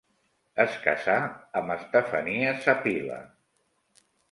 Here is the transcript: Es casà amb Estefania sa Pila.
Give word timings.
Es 0.63 0.77
casà 0.85 1.17
amb 1.61 1.75
Estefania 1.75 2.57
sa 2.65 2.77
Pila. 2.89 3.21